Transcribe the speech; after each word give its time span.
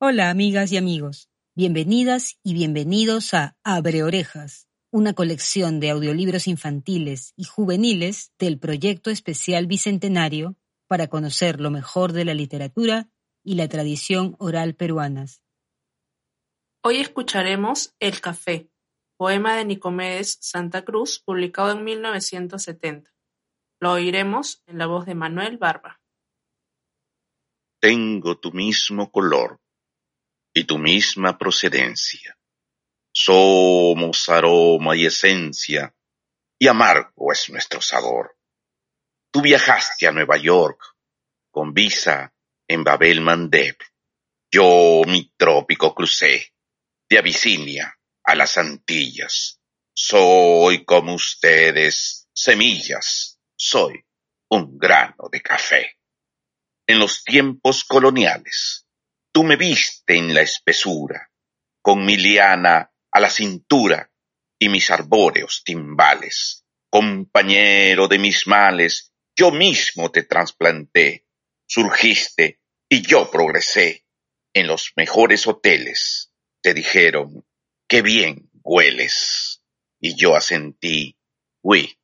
Hola 0.00 0.30
amigas 0.30 0.70
y 0.70 0.76
amigos, 0.76 1.28
bienvenidas 1.56 2.38
y 2.44 2.54
bienvenidos 2.54 3.34
a 3.34 3.56
Abre 3.64 4.04
Orejas, 4.04 4.68
una 4.92 5.12
colección 5.12 5.80
de 5.80 5.90
audiolibros 5.90 6.46
infantiles 6.46 7.32
y 7.34 7.42
juveniles 7.42 8.32
del 8.38 8.60
proyecto 8.60 9.10
especial 9.10 9.66
Bicentenario 9.66 10.54
para 10.86 11.08
conocer 11.08 11.60
lo 11.60 11.72
mejor 11.72 12.12
de 12.12 12.24
la 12.24 12.34
literatura 12.34 13.08
y 13.42 13.56
la 13.56 13.66
tradición 13.66 14.36
oral 14.38 14.76
peruanas. 14.76 15.42
Hoy 16.84 16.98
escucharemos 16.98 17.96
El 17.98 18.20
Café, 18.20 18.70
poema 19.16 19.56
de 19.56 19.64
Nicomedes 19.64 20.38
Santa 20.40 20.84
Cruz, 20.84 21.18
publicado 21.18 21.72
en 21.72 21.82
1970. 21.82 23.10
Lo 23.80 23.94
oiremos 23.94 24.62
en 24.66 24.78
la 24.78 24.86
voz 24.86 25.06
de 25.06 25.16
Manuel 25.16 25.58
Barba. 25.58 26.00
Tengo 27.80 28.38
tu 28.38 28.52
mismo 28.52 29.10
color 29.10 29.58
y 30.52 30.64
tu 30.64 30.78
misma 30.78 31.38
procedencia. 31.38 32.36
Somos 33.12 34.28
aroma 34.28 34.96
y 34.96 35.06
esencia, 35.06 35.94
y 36.58 36.68
amargo 36.68 37.32
es 37.32 37.48
nuestro 37.50 37.80
sabor. 37.80 38.36
Tú 39.30 39.42
viajaste 39.42 40.06
a 40.06 40.12
Nueva 40.12 40.36
York 40.36 40.80
con 41.50 41.72
visa 41.72 42.34
en 42.66 42.84
Babel 42.84 43.20
Mandeb. 43.20 43.76
Yo 44.50 45.02
mi 45.06 45.32
trópico 45.36 45.94
crucé 45.94 46.54
de 47.08 47.18
Abisinia 47.18 47.98
a 48.24 48.34
las 48.34 48.58
Antillas. 48.58 49.60
Soy 49.92 50.84
como 50.84 51.14
ustedes, 51.14 52.28
semillas, 52.32 53.40
soy 53.56 54.04
un 54.50 54.78
grano 54.78 55.28
de 55.30 55.42
café. 55.42 55.98
En 56.86 56.98
los 56.98 57.24
tiempos 57.24 57.84
coloniales, 57.84 58.87
Tú 59.32 59.44
me 59.44 59.56
viste 59.56 60.16
en 60.16 60.34
la 60.34 60.40
espesura, 60.40 61.30
con 61.82 62.04
mi 62.04 62.16
liana 62.16 62.92
a 63.10 63.20
la 63.20 63.30
cintura 63.30 64.10
y 64.58 64.68
mis 64.68 64.90
arbóreos 64.90 65.62
timbales. 65.64 66.64
Compañero 66.90 68.08
de 68.08 68.18
mis 68.18 68.46
males, 68.46 69.12
yo 69.36 69.50
mismo 69.50 70.10
te 70.10 70.22
trasplanté, 70.22 71.26
surgiste 71.66 72.60
y 72.88 73.02
yo 73.02 73.30
progresé. 73.30 74.04
En 74.54 74.66
los 74.66 74.92
mejores 74.96 75.46
hoteles 75.46 76.32
te 76.62 76.74
dijeron, 76.74 77.46
qué 77.86 78.02
bien 78.02 78.50
hueles. 78.62 79.62
Y 80.00 80.14
yo 80.16 80.36
asentí, 80.36 81.18
oui, 81.62 81.98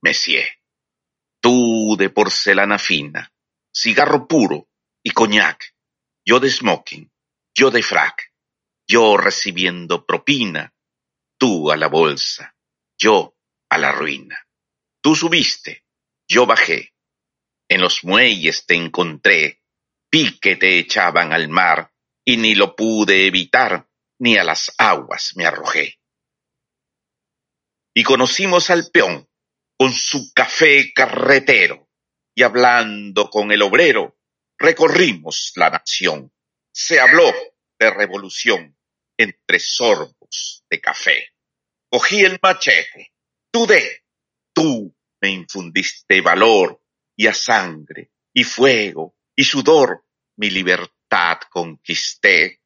monsieur. 0.00 0.46
Tú 1.40 1.96
de 1.98 2.10
porcelana 2.10 2.78
fina, 2.78 3.32
cigarro 3.72 4.26
puro 4.26 4.68
y 5.02 5.10
coñac, 5.10 5.74
yo 6.28 6.40
de 6.40 6.50
smoking, 6.50 7.10
yo 7.54 7.70
de 7.70 7.82
frac, 7.82 8.34
yo 8.86 9.16
recibiendo 9.16 10.04
propina, 10.04 10.74
tú 11.38 11.70
a 11.72 11.76
la 11.78 11.86
bolsa, 11.86 12.54
yo 12.98 13.34
a 13.70 13.78
la 13.78 13.92
ruina. 13.92 14.46
Tú 15.00 15.14
subiste, 15.14 15.86
yo 16.28 16.44
bajé, 16.44 16.92
en 17.66 17.80
los 17.80 18.04
muelles 18.04 18.66
te 18.66 18.74
encontré, 18.74 19.62
vi 20.12 20.38
que 20.38 20.56
te 20.56 20.78
echaban 20.78 21.32
al 21.32 21.48
mar 21.48 21.94
y 22.26 22.36
ni 22.36 22.54
lo 22.54 22.76
pude 22.76 23.26
evitar, 23.26 23.88
ni 24.18 24.36
a 24.36 24.44
las 24.44 24.74
aguas 24.76 25.32
me 25.34 25.46
arrojé. 25.46 25.98
Y 27.94 28.02
conocimos 28.02 28.68
al 28.68 28.90
peón 28.90 29.26
con 29.78 29.94
su 29.94 30.30
café 30.34 30.92
carretero 30.92 31.88
y 32.34 32.42
hablando 32.42 33.30
con 33.30 33.50
el 33.50 33.62
obrero 33.62 34.17
recorrimos 34.58 35.52
la 35.54 35.70
nación. 35.70 36.32
Se 36.72 37.00
habló 37.00 37.32
de 37.78 37.90
revolución 37.90 38.76
entre 39.16 39.60
sorbos 39.60 40.64
de 40.68 40.80
café. 40.80 41.28
Cogí 41.90 42.24
el 42.24 42.38
machete, 42.42 43.14
dudé, 43.52 44.04
tú 44.52 44.94
me 45.20 45.30
infundiste 45.30 46.20
valor 46.20 46.82
y 47.16 47.26
a 47.26 47.34
sangre 47.34 48.10
y 48.32 48.44
fuego 48.44 49.16
y 49.34 49.44
sudor 49.44 50.04
mi 50.36 50.50
libertad 50.50 51.38
conquisté. 51.50 52.60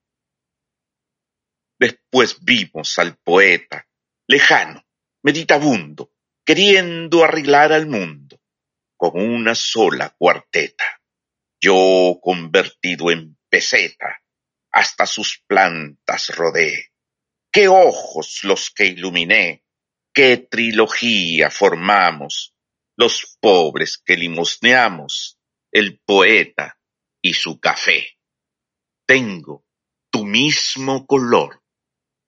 Después 1.79 2.39
vimos 2.43 2.99
al 2.99 3.17
poeta, 3.19 3.87
lejano, 4.27 4.85
meditabundo, 5.23 6.13
queriendo 6.45 7.25
arreglar 7.25 7.73
al 7.73 7.87
mundo 7.87 8.41
con 8.97 9.21
una 9.21 9.55
sola 9.55 10.11
cuarteta 10.11 11.02
yo 11.63 12.19
convertido 12.21 13.13
en 13.13 13.39
peseta, 13.49 14.21
hasta 14.73 15.07
sus 15.07 15.45
plantas 15.47 16.35
rodé. 16.35 16.91
Qué 17.53 17.69
ojos 17.69 18.41
los 18.43 18.71
que 18.71 18.87
iluminé, 18.87 19.65
qué 20.13 20.39
trilogía 20.39 21.51
formamos, 21.51 22.55
los 22.97 23.39
pobres 23.41 23.97
que 24.05 24.17
limosneamos, 24.17 25.39
el 25.71 26.01
poeta 26.01 26.79
y 27.23 27.35
su 27.35 27.61
café. 27.61 28.19
Tengo 29.07 29.65
tu 30.11 30.25
mismo 30.25 31.07
color 31.07 31.63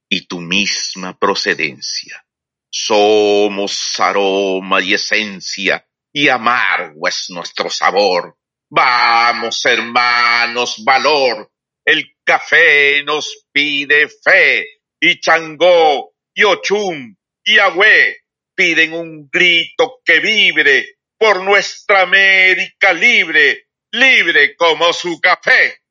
y 0.09 0.27
tu 0.27 0.41
misma 0.41 1.19
procedencia. 1.19 2.25
Somos 2.71 3.99
aroma 3.99 4.81
y 4.81 4.95
esencia, 4.95 5.89
y 6.13 6.29
amargo 6.29 7.09
es 7.09 7.31
nuestro 7.31 7.69
sabor 7.69 8.39
Vamos, 8.77 9.65
hermanos, 9.67 10.83
valor. 10.85 11.49
El 11.85 12.17
café 12.25 13.05
nos 13.05 13.47
pide 13.53 14.09
fe. 14.09 14.67
Y 15.01 15.21
Changó, 15.21 16.15
y 16.35 16.43
Ochum, 16.43 17.15
y 17.45 17.59
Agüe 17.59 18.17
piden 18.57 18.95
un 18.95 19.29
grito 19.31 20.01
que 20.05 20.19
vibre 20.19 20.97
por 21.17 21.45
nuestra 21.45 22.03
América 22.03 22.93
libre, 22.93 23.69
libre 23.93 24.57
como 24.57 24.93
su 24.93 25.21
café. 25.21 25.83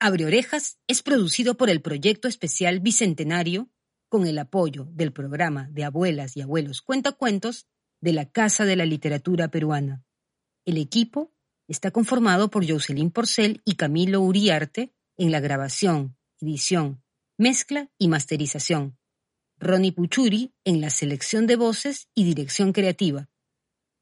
Abre 0.00 0.26
Orejas 0.26 0.78
es 0.88 1.02
producido 1.04 1.56
por 1.56 1.70
el 1.70 1.80
Proyecto 1.80 2.26
Especial 2.26 2.80
Bicentenario 2.80 3.70
con 4.08 4.26
el 4.26 4.36
apoyo 4.36 4.86
del 4.90 5.12
programa 5.12 5.68
de 5.70 5.84
Abuelas 5.84 6.36
y 6.36 6.40
Abuelos 6.40 6.82
Cuentacuentos 6.82 7.68
de 8.00 8.12
la 8.14 8.28
Casa 8.28 8.64
de 8.64 8.74
la 8.74 8.84
Literatura 8.84 9.48
Peruana. 9.48 10.02
El 10.64 10.78
equipo 10.78 11.32
está 11.66 11.90
conformado 11.90 12.50
por 12.50 12.68
Jocelyn 12.68 13.10
Porcel 13.10 13.62
y 13.64 13.74
Camilo 13.74 14.20
Uriarte 14.20 14.94
en 15.16 15.32
la 15.32 15.40
grabación, 15.40 16.16
edición, 16.40 17.02
mezcla 17.36 17.90
y 17.98 18.08
masterización. 18.08 18.96
Ronnie 19.58 19.92
Puchuri 19.92 20.54
en 20.64 20.80
la 20.80 20.90
selección 20.90 21.46
de 21.46 21.56
voces 21.56 22.08
y 22.14 22.24
dirección 22.24 22.72
creativa. 22.72 23.28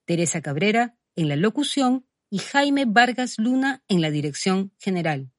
Teresa 0.07 0.41
Cabrera 0.43 0.99
en 1.17 1.29
la 1.29 1.37
locución 1.37 2.07
y 2.31 2.39
Jaime 2.39 2.85
Vargas 2.85 3.39
Luna 3.39 3.83
en 3.89 4.01
la 4.01 4.11
dirección 4.11 4.73
general. 4.79 5.33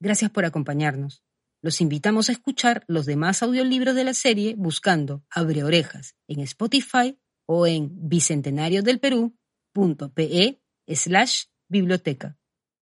Gracias 0.00 0.30
por 0.30 0.44
acompañarnos. 0.44 1.22
Los 1.60 1.80
invitamos 1.80 2.28
a 2.28 2.32
escuchar 2.32 2.84
los 2.86 3.06
demás 3.06 3.42
audiolibros 3.42 3.94
de 3.94 4.04
la 4.04 4.14
serie 4.14 4.54
buscando 4.56 5.24
Abre 5.30 5.64
Orejas 5.64 6.16
en 6.28 6.40
Spotify 6.40 7.18
o 7.46 7.66
en 7.66 8.08
Bicentenario 8.08 8.82
del 8.82 9.00
Perú 9.00 9.34
pe 9.34 9.37
slash 10.94 11.48
biblioteca. 11.68 12.36